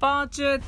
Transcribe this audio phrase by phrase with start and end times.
[0.00, 0.62] パーチェ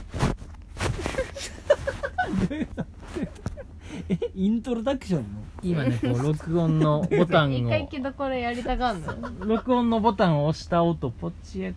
[4.10, 5.26] えイントロダクションの？
[5.62, 9.14] 今ねこう 録音のボタン一回をけどこれやりたがんの
[9.46, 11.74] 録音のボタンを押した音ポチエ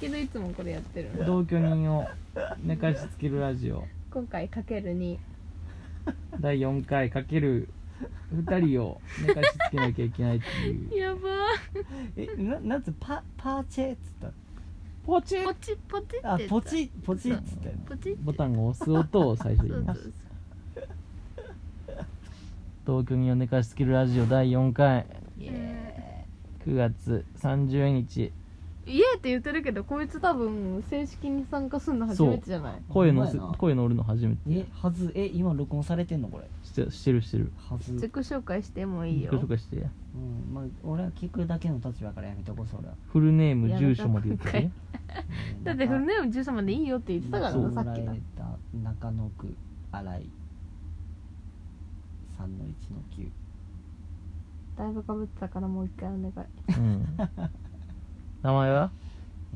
[0.00, 2.06] けどいつもこれやってるの同居人を
[2.62, 3.86] 寝かしつけるラジオ。
[4.12, 5.18] 今回かける2
[6.40, 7.68] 第4回かける。
[8.34, 10.96] 2人を寝かしつけなきゃいけないっていう。
[10.98, 11.20] やば
[12.16, 14.32] えななんつうパパーチェっつった
[15.06, 20.12] ポチーポチポチあポチポチっつったよポチボタンを押す音を最初そうそう言います
[22.84, 25.06] 同居人を寝かしつけるラジオ第4回。
[25.38, 26.26] イエ
[26.66, 28.20] 9月30日。
[28.20, 28.43] ー
[28.86, 32.82] イイエーって言ってるけどこいつ多分正式に参加するの初めてじゃない？
[32.88, 33.58] 声のせほんまやな。
[33.58, 34.40] 声乗るの初めて。
[34.48, 36.28] えはずえ今録音されてんの？
[36.28, 36.44] これ。
[36.62, 37.50] してしてるしてる。
[37.56, 37.92] はず。
[37.92, 39.32] 自己紹介してもいいよ。
[39.32, 39.76] 自己紹介して。
[39.76, 42.94] うんまあ俺は聞くだけの立場からやめとこうそれは。
[43.08, 44.52] フルネーム住所まで言って。
[44.52, 44.70] ね
[45.64, 47.70] だってフルネーム13までいいよって言ってたからそう。
[47.70, 48.14] なさっきだ
[48.82, 49.54] 中野区
[49.92, 50.30] 新井
[52.38, 52.68] 3の1の
[53.16, 53.28] 9
[54.76, 56.32] だいぶかぶってたからもう一回お願い。
[56.78, 57.06] うん
[58.44, 58.90] 名前は？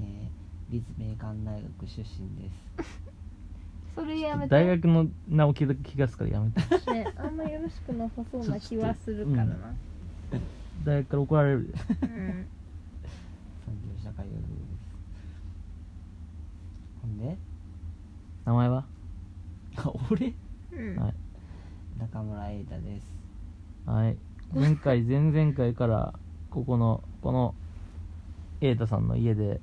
[0.01, 2.91] えー、立命館大学出身です。
[3.95, 4.49] それやめて。
[4.49, 6.61] 大学の名を聞いた気がするからやめて。
[6.95, 9.75] ねあんまよろしくなさそうな気はするからな。
[10.85, 11.79] 大学から怒られるでうん。
[11.79, 14.49] 産業社会学部です。
[17.03, 17.37] ほんで？
[18.47, 18.87] 名前は？
[19.77, 20.33] あ俺？
[20.73, 20.97] うん。
[20.97, 21.15] はい。
[21.99, 23.07] 中村瑛太です。
[23.85, 24.17] はい。
[24.55, 27.55] 前回前々回からここのこの
[28.61, 29.61] 瑛太さんの家で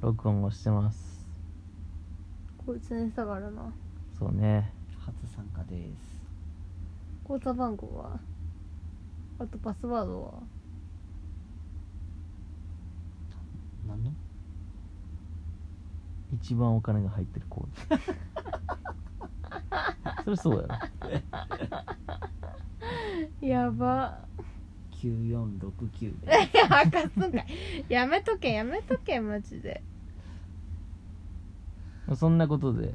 [0.00, 1.28] 録音をしてます。
[2.64, 3.72] こいつにしたからな。
[4.16, 4.72] そうね。
[5.04, 6.22] 初参加です。
[7.24, 8.20] 口座番号は？
[9.40, 10.34] あとパスワードは？
[13.88, 14.12] 何の？
[16.34, 18.02] 一番お金が入ってるコード
[20.24, 20.68] それそうや
[23.42, 23.46] ろ。
[23.48, 24.27] やば
[24.98, 27.46] 9469で いや明かすんかい。
[27.88, 29.82] やめとけやめとけマジで。
[32.14, 32.94] そんなことで。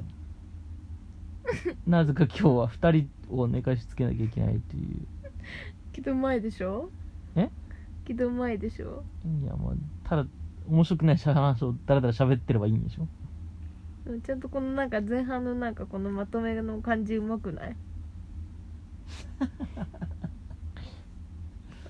[1.85, 2.91] なぜか今日は2
[3.27, 5.07] 人を寝かしつけなきゃいけないという。
[5.93, 6.89] けど前でしょ
[7.35, 7.49] え
[8.05, 9.03] けど前でしょ？
[9.43, 10.25] いやもうただ
[10.67, 13.07] 面白くない話をだらだら喋ってればいいんでしょ？
[14.05, 17.75] うんちゃんとこのなんか前半のなんかこのまとめの感じうまくない？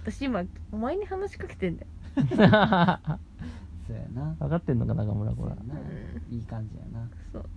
[0.03, 1.87] 私今お前に話しかけてんだよ。
[2.15, 2.25] そう
[3.95, 4.35] やな。
[4.37, 5.51] 分かってんのか中村これ。
[5.51, 5.79] そうやな、
[6.29, 7.09] いい感じやな。
[7.31, 7.49] そう。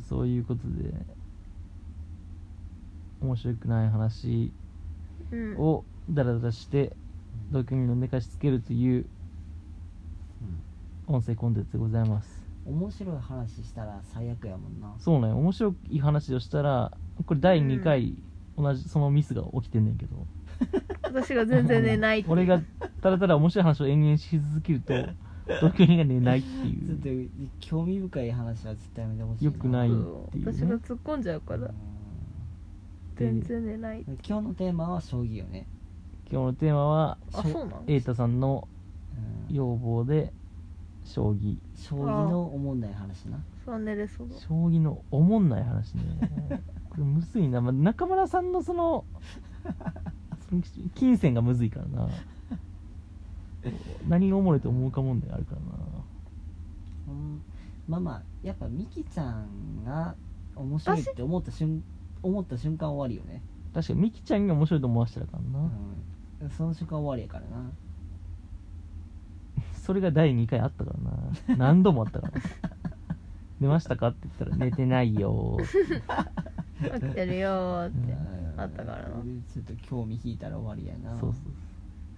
[0.00, 0.94] そういうことで
[3.20, 4.52] 面白くない話
[5.32, 5.56] うん。
[5.58, 6.96] をダラダラして
[7.50, 9.06] 同居人の寝かしつけるという
[11.06, 12.38] 音声コンテンツでございます。
[12.38, 14.94] うん面白い話したら最悪やもんな。
[14.98, 18.16] そうね面白い話をしたらこれ第2回、
[18.56, 20.26] 同じそのミスが起きてんねんけど。
[21.02, 22.60] 私が全然寝ないって俺が
[23.00, 24.94] ただただ面白い話を延々し続けると
[25.60, 27.08] 同居人が寝ないってちょっと
[27.60, 29.50] 興味深い話は絶対やめてほしいな。
[29.50, 30.52] よくないっていうね。
[30.52, 31.66] 私が突っ込んじゃうから。
[31.66, 31.74] う
[33.16, 35.68] 全然寝ないん今日のテーマは将棋よね、
[36.30, 38.68] 今日のテーマはしょあそうなの瑛太さんの
[39.48, 39.54] うん。
[39.54, 40.32] 要望で
[41.04, 41.58] 将棋。
[41.74, 43.38] 将棋のおもんない話な。
[43.64, 44.28] そう寝れそう。
[44.28, 46.02] だ将棋のおもんない話ね
[46.94, 49.04] これむずいな、まあ、中村さんのその
[50.48, 50.62] その
[50.94, 52.08] 金銭がむずいからな。
[54.06, 55.66] 何がおもろいと思うか問題あるからな。
[57.08, 57.42] うん
[57.88, 60.14] まあまあやっぱミキちゃんが
[60.54, 61.82] 面白いって思った瞬
[62.22, 63.42] 思った瞬間終わりよね、
[63.74, 65.70] 確かにミキちゃんが面白いと思わせたからな、
[66.42, 67.70] うん、その瞬間終わりやからな。
[69.74, 70.92] それが第2回あったか
[71.48, 71.56] らな。
[71.58, 72.32] 何度もあったから。
[73.60, 75.58] 寝ましたかって言ったら寝てないよ
[76.90, 78.14] 起きてるよーってう
[78.56, 78.60] ん。
[78.60, 79.08] あったからな。
[79.52, 81.18] ちょっと興味引いたら終わりやな。
[81.18, 81.42] そうそう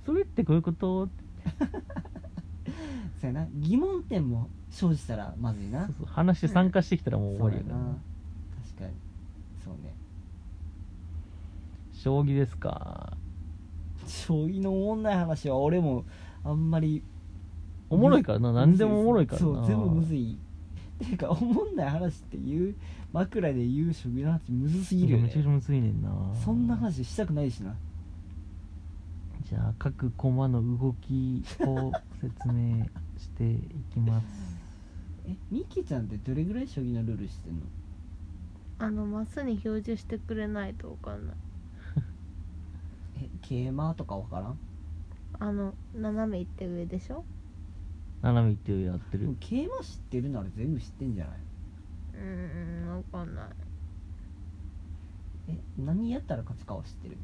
[0.04, 1.04] それってこういうこと？
[1.04, 1.12] って
[3.20, 3.46] そうやな。
[3.54, 5.86] 疑問点も生じたらまずいな。
[5.86, 6.06] そうそう。
[6.06, 7.82] 話して参加してきたらもう終わりやからな。
[7.82, 7.98] そうやな。
[8.64, 8.92] 確かに。
[9.64, 9.94] そうね。
[11.92, 13.16] 将棋ですか？
[14.06, 16.04] 将棋のおもんない話は俺も
[16.44, 17.02] あんまり
[17.90, 18.52] おもろいからな。
[18.52, 19.46] 何でもおもろいからな。
[19.46, 20.38] そう全部むずい。
[20.98, 22.74] ていうかおもんない話っていう
[23.16, 25.12] 枕で言う将棋の話むずすぎる。
[25.12, 26.10] よねめちゃくちゃむずいねんな。
[26.44, 27.74] そんな話したくないしな。
[29.48, 32.84] じゃあ各コマの動きを説明
[33.16, 33.58] してい
[33.94, 34.26] きます。
[35.26, 37.60] えミキちゃんってどれぐらい将棋のルールしてんの？
[38.78, 41.36] あのマスに表示してくれないと分かんない。
[43.22, 44.58] え桂馬とかわからん？
[45.38, 47.24] あの斜め行って上でしょ？
[48.20, 49.22] 七海っていうやってる。
[49.24, 51.36] でも桂馬知ってるなら全部知ってんじゃない？
[52.16, 52.22] うー
[52.86, 53.48] んわかんない。
[55.48, 57.16] え何やったら勝つかは知ってる？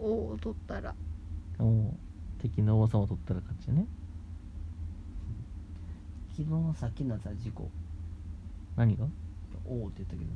[0.00, 0.94] 王を取ったら。
[1.58, 1.94] おう
[2.38, 3.86] 敵の王様を取ったら勝ちね。
[6.30, 7.70] 昨日のさっきのやつは事故
[8.76, 9.06] 何が？
[9.66, 10.30] おおって言ったけど。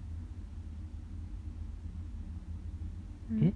[3.47, 3.53] え？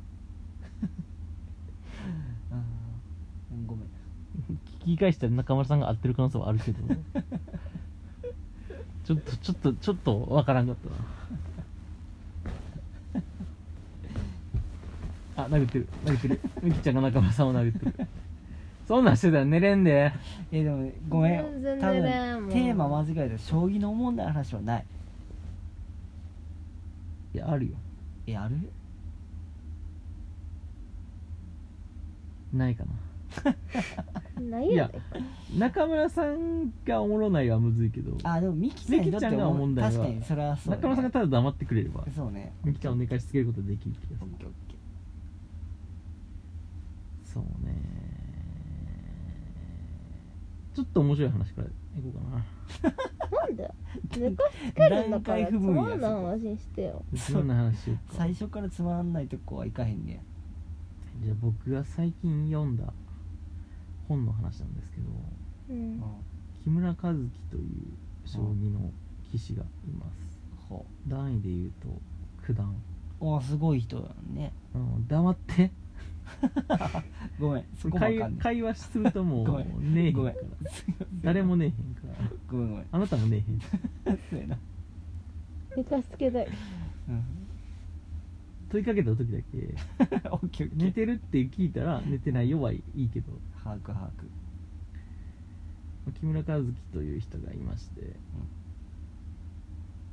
[2.51, 3.89] あーごめん。
[4.81, 6.83] 聞き返したら中村さんが合ってる可能性はあるけど
[9.05, 10.97] ちょっとちょっとちょっとわからんかったな。
[15.45, 15.89] あ殴ってる。
[16.05, 16.41] 殴ってる。
[16.63, 18.09] みきちゃんが中村さんを殴ってる。
[18.87, 20.13] そんなんしてたら寝れんで。
[20.51, 21.43] えでもごめん。
[21.63, 22.51] 全然多分寝れんもん。
[22.51, 24.85] テーマ間違えた将棋のおもんない話はない。
[27.35, 27.77] いやあるよ。
[28.27, 28.57] えある？
[32.53, 33.57] ないかな
[34.71, 34.91] いや
[35.59, 38.17] 中村さんがおもろないはむずいけど。
[38.23, 39.91] あでもミキちゃんにとってミキちゃんがは問題は。
[39.91, 42.05] 確かにそれはそう、ね、中村さんがただ黙ってくれれば。
[42.15, 42.55] そうね。
[42.65, 44.31] みきちゃんを寝かしつけることができる気がする。
[47.25, 47.75] そうね。
[50.75, 51.71] ちょっと面白い話からい
[52.03, 52.21] こうか
[52.91, 53.41] な。
[53.41, 53.71] なんで？
[54.19, 57.05] 寝かしつけるんだからつまんない話にしてよ。
[57.33, 58.15] どんな話しようか。
[58.17, 60.25] 最初からつまらないとこはいかへんね
[61.23, 62.93] じゃあ僕が最近読んだ
[64.09, 65.07] 本の話なんですけど
[65.71, 65.99] うん。
[65.99, 66.05] や、
[66.65, 67.63] 木村和樹という
[68.25, 68.91] 将棋の
[69.33, 69.67] 棋士がい
[69.99, 70.39] ます。
[70.69, 71.89] ほ段位で言うと
[72.47, 72.75] 九段。
[73.21, 74.53] うおすごい人だね。
[74.75, 75.71] うん黙って。
[77.39, 79.95] ごめんそこ会かんねん会話するともう ん。
[79.95, 80.35] ねえへんから。
[81.23, 82.31] 誰もねえへんから。
[82.49, 82.87] ごめんごめん。
[82.91, 83.61] あなたもねえへん。
[83.61, 83.67] し
[84.31, 84.59] そうやな、
[85.77, 86.49] 寝かしつけたい
[87.09, 87.23] うん、
[88.69, 89.75] 問いかけた時だけ
[90.75, 93.33] 寝てるって聞いたら寝てないよはいいけど
[93.63, 94.11] 把握把握
[96.11, 98.17] 木村和樹という人がいまして、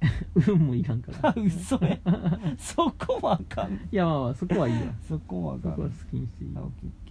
[0.48, 1.30] 運もいらんから。
[1.30, 2.00] あ嘘や。
[2.57, 3.74] そこもあかん。
[3.74, 5.72] いやまあまあそこはいいわそこもあかん。
[5.72, 6.51] そこは好きにしていい。
[6.56, 7.10] あオッケーオッケ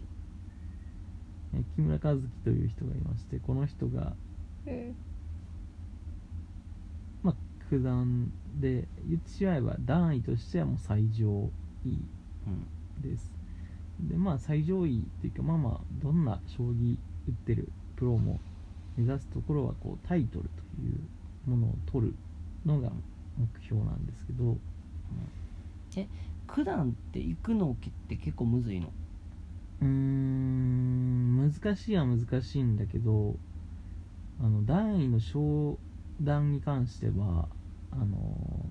[1.55, 4.14] え木村和樹という人がいましてこの人が、
[4.67, 4.94] うん
[7.23, 7.35] まあ、
[7.70, 8.31] 九段
[8.61, 11.50] で言ってしまえば段位としてはもう最上
[11.85, 11.93] 位ー
[12.46, 12.67] うん
[14.00, 16.96] でまあ最上位っていうかまあまあどんな将棋
[17.28, 18.40] 打ってるプロも
[18.96, 22.14] 目指すところはこうタイトルというものを取る
[22.64, 22.90] のが
[23.36, 24.56] 目標なんですけど
[26.46, 28.90] 九段って行くのって結構むずいの？
[29.82, 33.36] うーん難しいは難しいんだけど
[34.40, 35.78] あの段位の昇
[36.22, 37.48] 段に関しては
[37.90, 38.66] あの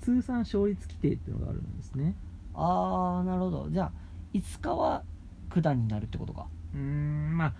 [0.00, 2.14] 通算勝率規定っていうのがあるんですね
[2.54, 3.68] ああなるほど。
[3.70, 3.92] じゃあ
[4.32, 5.02] いつかは
[5.50, 6.46] 九段になるってことか。
[6.74, 7.54] うーんまあ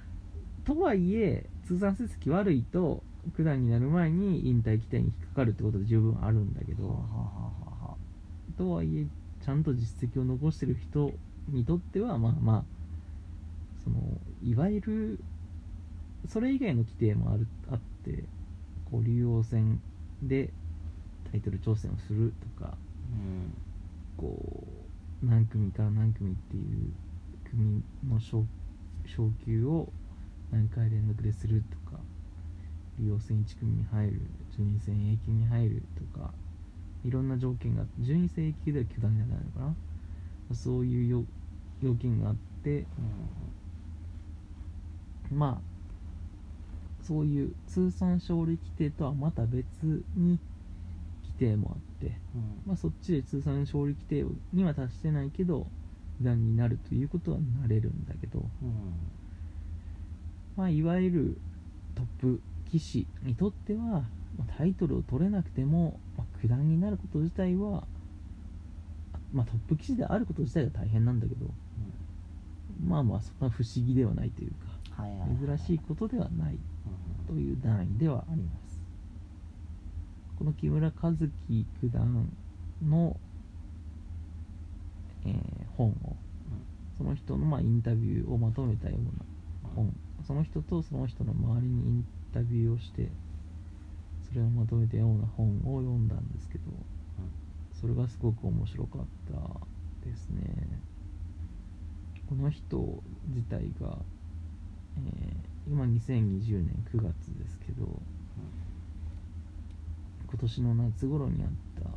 [0.65, 3.03] とはいえ通算成績悪いと
[3.37, 7.53] 九段になる前に引退規定に引っかかるってことで十分あるんだけど、はあはあは
[7.83, 7.97] あは。
[8.57, 9.07] とはいえ
[9.45, 11.13] ちゃんと実績を残してる人
[11.49, 12.65] にとってはまあまあ
[13.85, 13.99] その
[14.45, 15.21] いわゆる
[16.29, 18.25] それ以外の規定もあるあって
[18.91, 19.81] こう竜王戦
[20.23, 20.51] で
[21.31, 22.77] タイトル挑戦をするとか
[23.13, 23.55] うん。
[24.17, 24.82] こう
[25.23, 26.93] 何組から何組っていう
[27.49, 28.45] 組の昇
[29.07, 29.93] 昇級を
[30.51, 31.99] 何回連続でするとか
[32.99, 34.21] 竜王戦1組に入る
[34.57, 36.33] 順位戦 A 級に入るとか
[37.05, 39.75] いろんな条件が順位戦 A 級では九段にならないのかな。
[40.55, 41.27] そういう
[41.81, 42.85] 要件があって
[45.31, 45.73] まあ
[47.03, 49.65] そういう通算勝利規定とはまた別
[50.15, 50.39] に
[51.47, 52.63] 定もあってうん。
[52.67, 55.67] まあ、そっちで通算勝利規定には達してないけど
[56.19, 58.93] 九段になるということはなれるんだけど、うん。
[60.57, 61.39] まあ、いわゆる
[61.95, 67.85] トップ棋士にとっては、まあタイトルを取れなくても、まあ、九段になること自体は、
[69.33, 71.47] まあ、トップ棋士であること自体が大変なんだけど
[72.87, 74.51] まあまあそんな不思議ではないという
[74.97, 78.72] かはいはいはい珍しいことではないうんという段位ではあります
[80.43, 81.31] この木村和樹
[81.81, 82.29] 九段
[82.85, 83.17] の、
[85.25, 85.37] えー
[85.77, 86.17] 本を
[86.99, 89.95] その人のまあインタビューをまとめたような本。
[90.27, 93.09] その人とその人の周りにインタビューをして
[94.29, 96.65] それをまとめたような本を読んだんですけど
[97.81, 100.43] それがすごく面白かったですね。
[102.29, 103.97] この人自体が、
[104.97, 108.03] えー今2020年9月ですけど
[110.33, 111.49] 今年の夏頃にあっ
[111.83, 111.91] た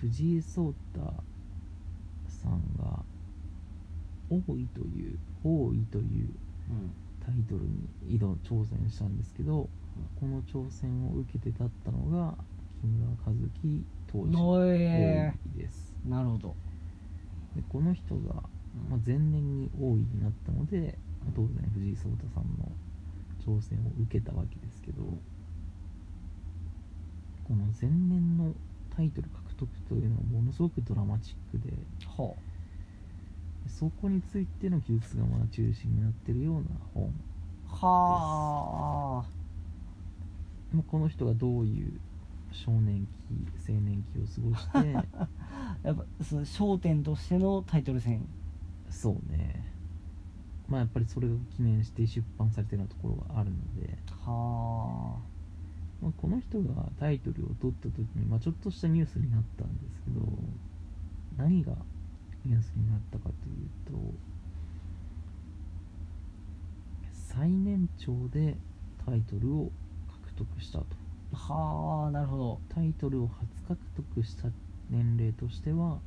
[0.00, 1.00] 藤井聡太
[2.28, 3.04] さんが
[4.28, 6.30] 王位という王位という
[6.68, 7.06] うん。
[7.48, 7.88] トルに
[8.20, 9.68] 挑挑戦したんですけど、
[10.20, 12.34] この挑戦を受けて立ったのが
[12.80, 13.32] 木村和
[13.62, 15.94] 樹当時のお王え位です。
[16.04, 16.54] なるほど、
[17.56, 18.34] でこの人が、
[18.90, 20.98] まあ、前年に王位になったので
[21.34, 22.70] 当然藤井聡太さんの
[23.44, 25.02] 挑戦を受けたわけですけど
[27.46, 28.52] この前年の
[28.96, 31.72] タイトル獲得というのはものすごくドラマチックで
[32.06, 32.34] は
[33.68, 36.62] そこについての記述がまあ中心になってるような
[36.92, 37.12] 本
[37.68, 39.24] あはあ。
[40.72, 42.00] まあこの人がどういう
[42.52, 44.92] 少年期青年期を過ごして
[45.84, 48.26] やっぱその焦点としてのタイトル戦。
[48.88, 49.64] そうね。
[50.68, 55.18] まあやっぱりそれを記念して出版されてるようなところがあるので、は
[56.06, 60.24] まあ、この人がタイトルを取った時に、まあ、ちょっとしたニュースになったんですけど
[61.36, 61.72] 何が
[62.44, 64.14] ニュースになったかというと
[67.10, 68.56] 最年長で
[69.04, 69.72] タイトルを
[70.24, 70.86] 獲得したと。
[71.32, 72.60] あはあなるほど。
[72.72, 74.48] タイトルを初獲得した
[74.88, 75.98] 年齢としては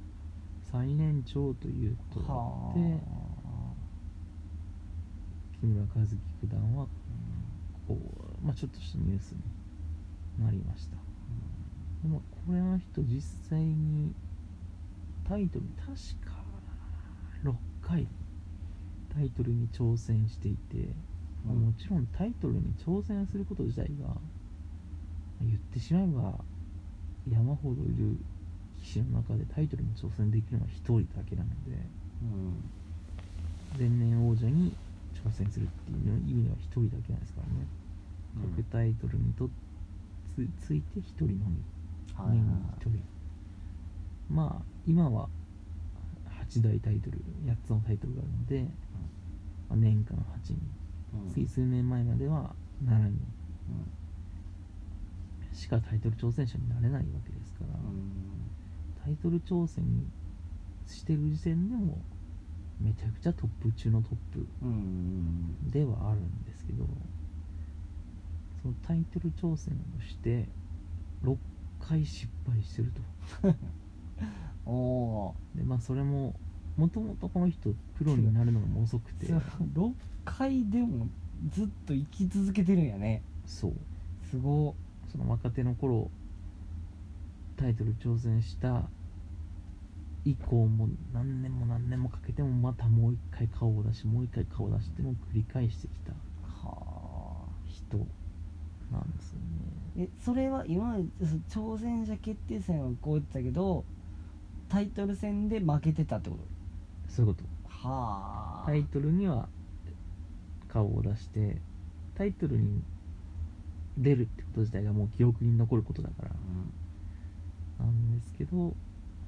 [0.72, 2.80] 最年長ということがあはって
[5.60, 6.88] 木村和樹九段は
[7.86, 7.98] こ
[8.42, 9.59] う、まあ、ちょっとしたニュースに
[10.44, 10.98] なりました。
[12.04, 14.14] でもこれの人実際に
[15.28, 15.94] タイトル確
[16.26, 16.40] か
[17.44, 18.08] 6回
[19.14, 20.96] タイトルに挑戦していて、
[21.46, 24.16] まあうんもちろんタイトルに挑戦すること自体が
[25.42, 26.34] 言ってしまえば
[27.30, 28.18] 山ほどいる
[28.82, 31.86] 棋士の中でタイトルに挑戦できるのは1人だけなので
[32.24, 32.70] うん。
[33.78, 34.74] 前年王者に
[35.14, 37.68] 挑戦するっていう意味では1人だけなんですからね、
[38.58, 39.52] 各タイトルにとつ
[40.60, 41.64] ついて1人のみ。
[42.14, 43.04] はいはい年に1人。
[44.30, 45.30] まあ今は
[46.48, 48.64] 8大タイトル8つのタイトルがあるので、
[49.70, 50.56] まあ年間8人。
[51.14, 51.30] うん。
[51.32, 53.20] つい数年前までは7人。
[55.54, 57.80] しかタイトル挑戦者になれないわけですから、
[59.04, 59.84] タイトル挑戦
[60.88, 62.02] してる時点でも
[62.80, 64.70] めちゃくちゃトップ中のトップうん。
[64.70, 64.72] う
[65.68, 65.72] ん。
[65.72, 66.88] ではあるんですけど
[68.62, 70.48] そのタイトル挑戦をして
[71.24, 71.38] 6
[71.80, 72.92] 回失敗してる
[73.42, 73.56] と。
[74.66, 76.36] おおでまあそれも
[76.78, 79.28] もともとこの人プロになるのがもう遅くて。
[79.28, 79.42] ー
[79.74, 79.94] 6
[80.26, 81.08] 回でも
[81.50, 83.24] ずっと生き続けてるんやね。
[83.46, 83.74] そう。
[84.30, 84.76] すご。
[85.12, 86.12] その若手の頃
[87.58, 88.90] タイトル挑戦した
[90.24, 96.14] 以降も何年も何年もかけてもまたもう一回顔を出しもう一回顔を出しても繰り返してきた
[96.68, 97.20] はあ。
[97.66, 98.06] 人
[98.92, 99.46] なんですよね。
[99.98, 101.04] えそれは今まで
[101.50, 103.84] そ挑戦者決定戦はこう言ってたけど
[104.70, 106.44] タイトル戦で負けてたってこと？
[107.14, 107.48] そういうこと。
[107.68, 108.66] はあ。
[108.66, 109.48] タイトルには
[110.68, 111.58] 顔を出して
[112.16, 112.82] タイトルに
[113.98, 116.32] 出るってこと自体がもう記憶に残ることだから。
[117.80, 117.86] うん。
[117.86, 118.76] なんですけど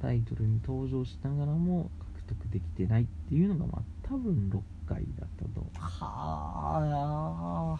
[0.01, 7.77] タイトルに登場しながらも獲得できてないっていうのがまあ多分6回だったとは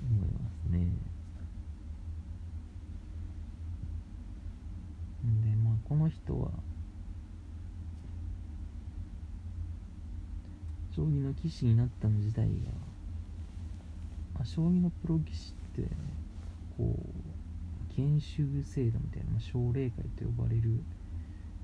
[0.00, 0.86] 思いますね
[5.44, 6.50] でまあこの人は
[10.96, 12.48] 将棋の棋士になったの自体が、
[14.34, 15.88] まあ、将棋のプロ棋士って
[16.76, 20.80] こう研修制度みたいな、まあ、奨励会と呼ばれる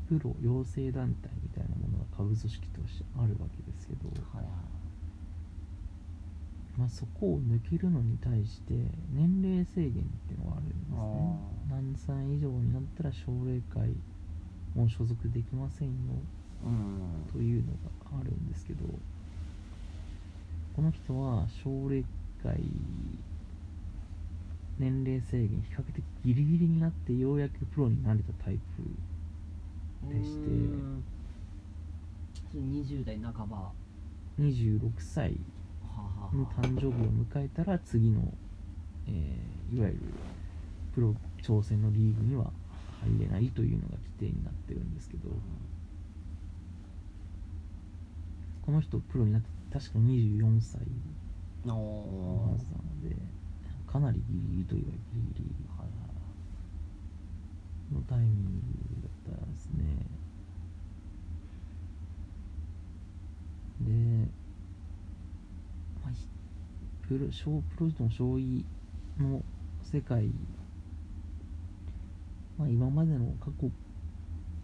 [0.09, 4.55] プロ養成団体みたいなものが下部組織としてあるわけですけど、はいはい。
[6.77, 8.75] まあ、そこを抜けるのに対して
[9.13, 9.93] 年齢制限っ
[10.27, 10.97] ていうのがあるんですね。
[10.99, 13.95] あ何歳以上になったら奨励会
[14.75, 15.95] もう所属できませんよ。
[16.65, 17.27] うん。
[17.33, 17.73] というの
[18.13, 18.85] があるんですけど
[20.75, 22.05] この人は奨励
[22.43, 22.59] 会
[24.79, 28.83] 年齢制限比較的ギリギリになってようやくプロになれたタイプ
[30.13, 31.05] でしてうん。
[32.51, 33.57] それ20代半ば。
[33.57, 33.73] は
[34.39, 35.35] 26歳
[35.83, 36.37] あはあ。
[36.37, 36.91] にはあ誕生日を
[37.41, 38.21] 迎えたら次の、
[39.07, 39.99] えーいわゆる
[40.95, 42.53] プロ挑戦のリーグには
[43.07, 45.31] 入れないというのが規定になってるんですけど
[48.63, 50.81] この人プロになって確か24歳。
[51.65, 53.17] おのおはずなので
[53.91, 55.65] かなりギリギリといえばギリギリ。
[57.93, 58.63] のタイミン
[59.01, 59.85] グだったんですね。
[63.81, 63.93] で、
[66.03, 66.29] まあ、ひ
[67.07, 68.65] プロ小プロの将棋
[69.19, 69.43] の
[69.83, 70.31] 世界、
[72.59, 73.71] まあ、今までの過去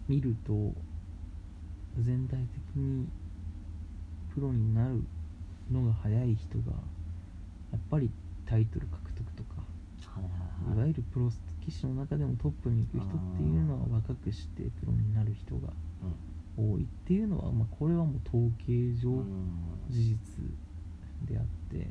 [0.07, 0.73] 見ると
[1.99, 3.07] 全体的に
[4.33, 5.03] プロになる
[5.69, 6.71] のが早い人が
[7.71, 8.09] やっぱり
[8.45, 9.61] タイトル獲得とか
[10.15, 10.21] は
[10.73, 10.89] いわはい。
[10.89, 11.29] ゆるプロ
[11.65, 15.73] 棋士の中でもトップに行く人っていうのは若くしてプロになる人が
[16.57, 19.25] 多いっていうのは、まあ、これはもう統計上うん。
[19.89, 20.17] 事実
[21.27, 21.87] であって、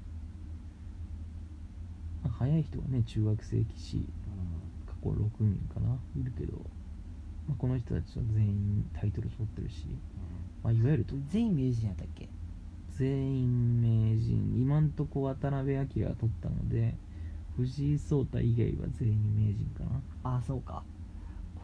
[2.23, 4.09] まあ、早い人はね中学生棋士
[5.03, 6.59] 過去6人かないるけど、
[7.49, 9.87] まあ、この人たちは全員タイトル取ってるし、
[10.63, 12.29] まあ、いわゆるとうん全員名人やったっけ？
[12.91, 14.55] 全員名人。
[14.61, 16.97] 今んとこ渡辺明が取ったので
[17.57, 20.03] 藤井聡太以外は全員名人かな。
[20.23, 20.83] ああそうか。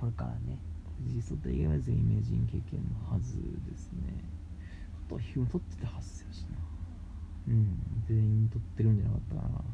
[0.00, 0.58] これからね。
[1.04, 3.36] 藤井聡太以外は全員名人経験のはず
[3.68, 4.14] ですね。
[5.06, 6.56] あとはヒュー取ってたはずやしな。
[7.48, 9.64] うん全員取ってるんじゃなかったかな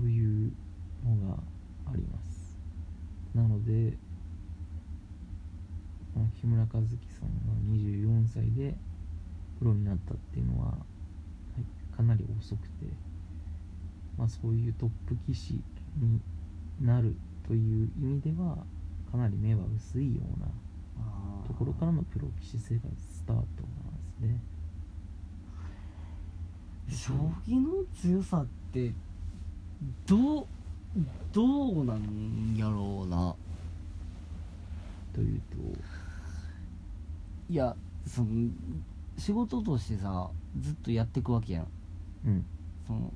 [0.00, 0.52] という
[1.04, 1.34] のが
[1.86, 2.56] あります。
[3.34, 3.96] なので
[6.14, 8.74] この木村和樹さんが24歳で
[9.58, 10.74] プロになったっていうのはは
[11.58, 12.86] いかなり遅くて
[14.16, 15.60] まあそういうトップ棋士
[15.96, 16.20] に
[16.80, 17.14] なる
[17.46, 18.58] という意味では
[19.10, 20.46] かなり目は薄いような
[21.46, 23.50] ところからのプロ棋士生活スタートなんで
[24.16, 24.40] すね。
[26.90, 27.12] 将
[27.46, 28.92] 棋の強さって
[30.06, 30.46] どう
[31.32, 33.34] どうなんやろうな
[35.14, 35.40] という
[37.50, 37.74] いや
[38.06, 38.28] その
[39.16, 40.30] 仕事としてさ
[40.60, 41.64] ずっとやっていくわけやん。
[41.64, 41.70] と
[42.26, 42.44] うん。
[42.86, 43.12] その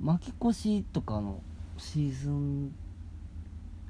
[0.00, 1.42] 負け越しとかの
[1.78, 2.74] シーズン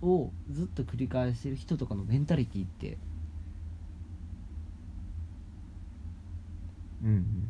[0.02, 2.98] をずっと繰り返してる人とかのメンタリティって。
[7.02, 7.48] うんうん。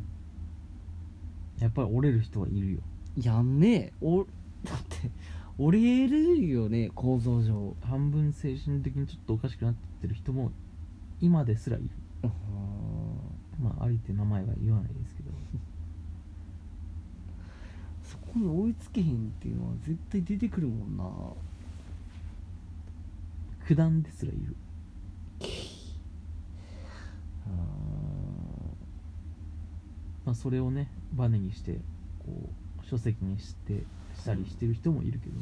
[1.59, 2.79] やっぱり折れる人はいるよ
[3.21, 3.93] やんねえ。
[4.01, 4.25] お
[4.63, 5.11] だって
[5.57, 7.75] 折れるよね構造上。
[7.81, 10.51] 半分精神的にちょっとおかしくなってる人も
[11.19, 11.89] 今ですらいる。
[13.59, 15.31] まあありて名前は言わないですけど。
[18.03, 21.09] そこに追いつけへんっていうのは絶対出てくるもんな。
[23.67, 24.55] 九段ですらいる。
[30.27, 31.79] まあそれをねバネにして
[32.19, 33.83] こう書籍にして
[34.15, 35.39] したりしてる人もいるけど、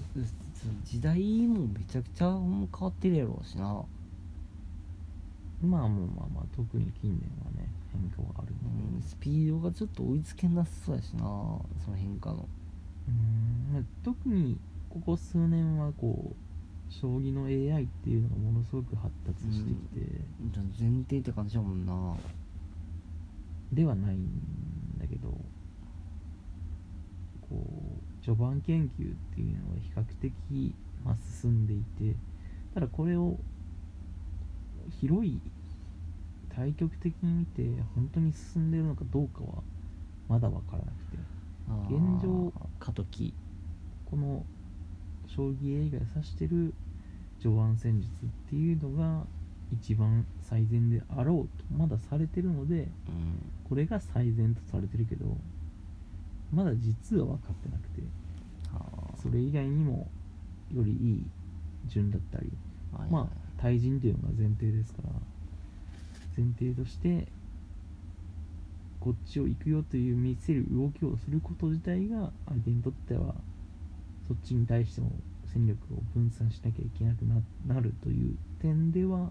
[0.83, 3.83] 時代もめちゃくちゃ変わってるやろうしな、
[5.61, 8.53] まあもうまあまあ特に近年はね変化がある
[8.95, 12.47] うん、スピードがちょっと追いつけなさそうやしなその変化の。
[13.07, 14.57] うんまあ特に
[14.89, 22.15] ここ数年はこう将棋の AI っていうのがものすごく発達してきて、じゃあ前提って感じだもんな。
[23.73, 24.29] ではないん
[24.99, 25.37] だけど
[27.49, 27.65] こ
[28.21, 32.15] う序盤研究っていうのは比較的、まあ、進んでいて
[32.73, 33.37] ただこれを
[34.99, 35.39] 広い
[36.55, 37.63] 対極的に見て
[37.95, 39.63] 本当に進んでるのかどうかは
[40.27, 41.17] まだ分からなくて
[41.89, 43.33] 現状過渡期。
[44.05, 44.45] この
[45.27, 46.73] 将棋映画が指してる
[47.41, 49.25] 序盤戦術っていうのが
[49.73, 53.41] 一番最善であろうとまだされてるのでうん。
[53.67, 55.25] これが最善とされてるけど
[56.53, 58.01] まだ実は分かってなくて
[58.73, 58.79] あ。
[59.21, 60.07] それ以外にも
[60.73, 61.25] よりいい
[61.87, 63.09] 順だったりーはい。
[63.09, 65.09] まあ対人というのが前提ですから
[66.37, 67.27] 前提として
[68.99, 73.35] こっちを行くよという見せる動きをすること自体が相手にとっては
[74.27, 75.11] そっちに対しても
[75.45, 77.35] 戦力を分散しなきゃいけなくな
[77.75, 79.29] なるという点では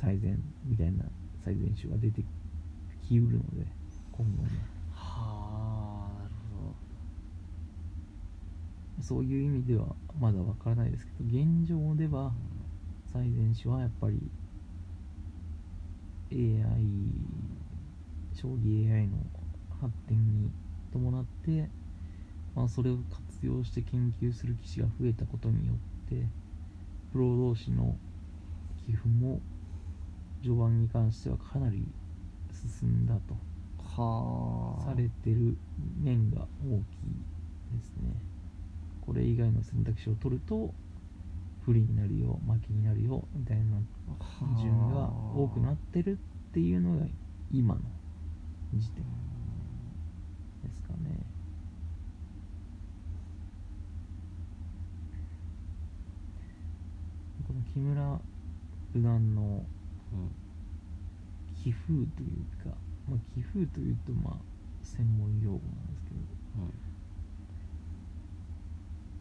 [0.00, 1.04] 最善みたいな
[1.44, 2.22] 最善手が出て
[3.08, 3.66] きうるので
[4.12, 4.48] 今後ね
[4.94, 6.74] はあなるほ
[9.02, 9.86] そういう意味では
[10.20, 12.32] まだわからないですけど現状では
[13.12, 14.18] 最善手はやっぱり
[16.30, 16.68] AI
[18.34, 19.18] 将棋 AI の
[19.80, 20.50] 発展に
[20.92, 21.68] 伴って、
[22.54, 26.26] まあ、それを活用して研究する棋士が増えたことによって
[27.12, 27.96] プロ同士の
[28.86, 29.40] 寄付も
[30.42, 31.84] 序盤に関してはかなり
[32.80, 34.84] 進んだとどはあ。
[34.90, 35.56] されてる
[36.02, 37.32] 面が大きい
[37.76, 38.31] ですね
[39.02, 40.72] これ以外の選択肢を取ると
[41.64, 43.78] 不利になるよ負けになるよみたいな
[44.60, 46.18] 順が多くなってる
[46.50, 47.06] っていうのが
[47.52, 47.80] 今の
[48.74, 49.04] 時点
[50.64, 51.26] ですかね。
[57.46, 58.20] この木村
[58.92, 59.42] 九段の
[60.12, 60.42] うん。
[61.62, 62.74] 棋風というか、
[63.08, 64.34] まあ、棋風というとまあ
[64.82, 66.18] 専門用語なんですけど、
[66.58, 66.68] まあ、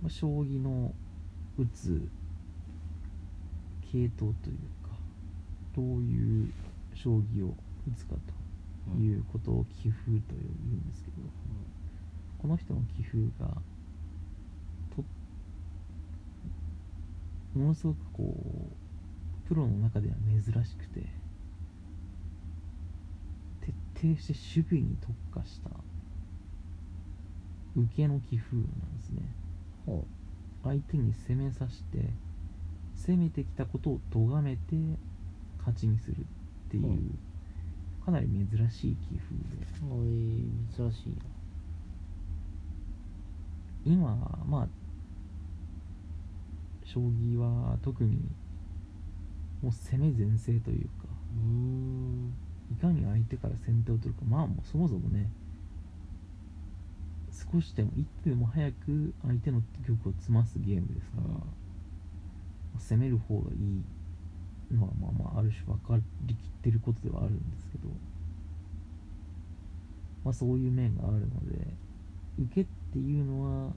[0.10, 0.94] 将棋の
[1.58, 2.10] 打つ
[3.92, 4.96] 系統というか
[5.76, 6.52] どういう
[6.96, 7.56] 将棋を
[7.88, 8.16] 打つか
[8.88, 11.18] ということを棋風というんですけど
[12.40, 13.54] この人の棋風が
[14.96, 15.04] と
[17.60, 18.36] ものすごくこ
[19.46, 21.06] うプロの中では珍しくて
[23.62, 25.70] 徹底して守備に特化した
[27.76, 29.22] 受けの棋風なんですね。
[29.86, 30.06] ほ
[30.64, 32.10] 相手に攻めさせて
[32.96, 34.76] 攻めてきたことを咎めて
[35.60, 36.24] 勝ちにするっ
[36.70, 37.20] ていう、うん。
[38.06, 39.66] かなり珍しい棋風で。
[39.84, 41.16] うおい珍しいな。
[43.84, 44.16] 今
[44.48, 44.68] まあ
[46.86, 48.18] 将棋は特に
[49.62, 51.08] もう攻め前制というか
[52.72, 55.30] いかに相手から先手を取るかまあもうそもそもね
[57.52, 61.30] 少しでも一手でも早く相手の玉を詰ますゲームですから、うん。
[61.30, 61.44] ま
[62.78, 63.84] あ攻める方がいい
[64.74, 67.90] のはまあまあある種分かりきってることではあるんですけど
[70.24, 71.68] まあそういう面があるので
[72.40, 73.74] 受けっていうのは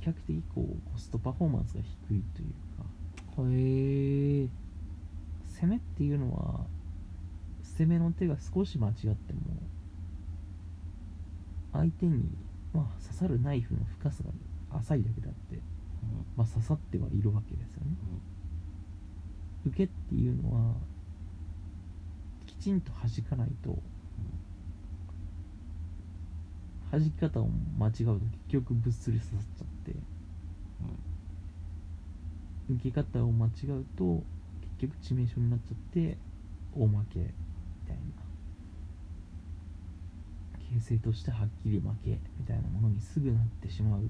[0.00, 4.48] 比較的こうコストパフォーマンスが低いというかへえ
[5.60, 6.66] 攻めっていうのは
[7.78, 9.40] 攻めの手が少し間違っても
[11.74, 12.24] 相手に、
[12.72, 14.22] まあ、刺さるナイフの深さ
[14.70, 15.60] が浅いだけであって、
[16.36, 17.96] まあ、刺さってはいるわけですよね。
[19.66, 20.74] 受けっていうのは
[22.46, 23.78] きちんと弾かないと
[26.92, 29.96] 弾き方を間違うと結局ぶっすり刺さっちゃって
[32.70, 34.22] 受け方を間違うと
[34.78, 36.18] 結局致命傷になっちゃって
[36.72, 37.26] 大負けみ
[37.86, 38.23] たいな
[40.80, 44.00] 形勢としてはっきり負けみたいなものにすぐなってしまう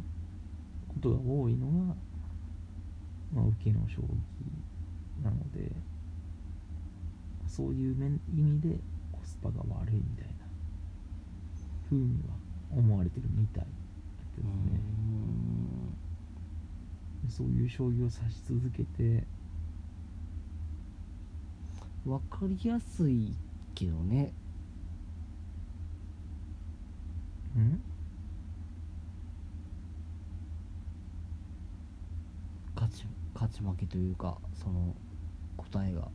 [0.88, 1.94] ことが多いのが、
[3.34, 5.70] まあ、受けの将棋なので
[7.46, 8.76] そういう面意味で
[9.12, 10.32] コスパが悪いみたいな
[11.90, 12.34] 風には
[12.70, 13.70] 思われてるみたいで
[14.34, 14.50] すね。
[17.28, 19.24] んそういう将棋を指し続けて
[22.06, 23.34] わかりやすい
[23.74, 24.32] けどね
[27.60, 27.80] ん？
[32.74, 34.94] 勝ち勝ち負けというかその
[35.56, 36.08] 答えが。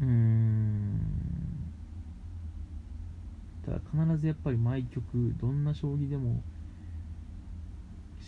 [0.00, 1.00] うーん。
[3.64, 6.42] ただ必ずやっぱり毎局どんな将棋でも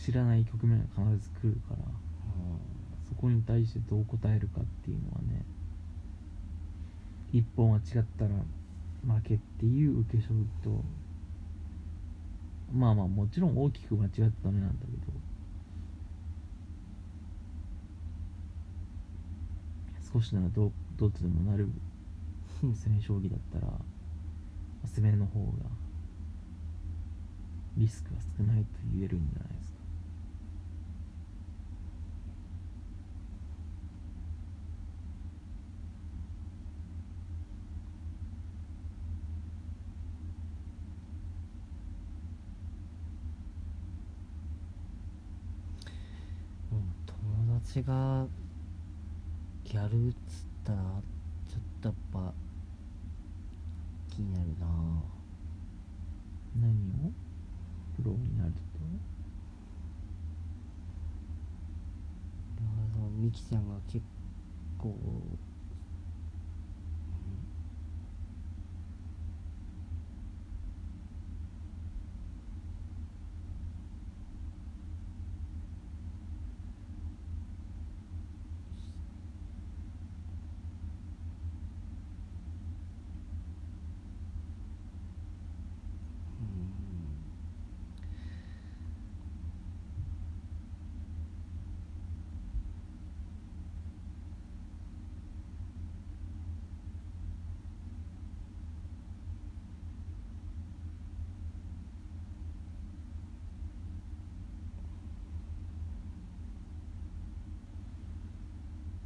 [0.04, 1.76] 知らない局面が必ず来るから
[3.08, 5.44] そこに対してどう答えるかっていうのはね
[7.32, 8.30] 一本は違ったら
[9.06, 10.84] 負けっていう受け将棋と
[12.72, 15.12] まあまあもちろん大きく間違ってダメなんだけど。
[20.12, 21.70] 少しならどどうとでもなる
[22.60, 23.72] 攻め将棋だったら
[24.84, 25.48] 攻めの方が
[27.78, 29.78] リスクが少ないと言えるんじゃないですか
[46.72, 48.26] うん友達が
[49.72, 50.78] やるっつったら
[51.48, 52.34] ちょっとやっぱ
[54.14, 54.66] 気になるな。
[56.60, 56.68] 何
[57.06, 57.12] を？
[57.96, 58.58] プロになると？
[63.18, 64.04] ミキちゃんが結
[64.76, 64.94] 構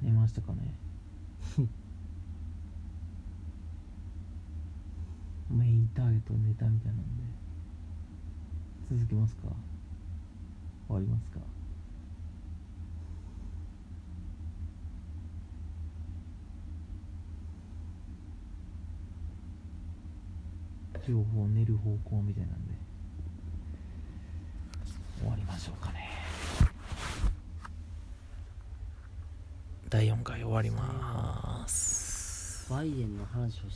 [0.02, 0.74] 寝ましたかね。
[5.48, 7.22] メインターゲットネタみたいなんで。
[8.90, 9.42] 続きますか？
[10.88, 11.38] 終わりますか？
[21.06, 22.74] 情報を練る方向みたいなんで。
[25.20, 26.08] 終わりましょうかね
[29.96, 32.66] 第4回終わります。
[32.68, 33.74] バイデンの話をし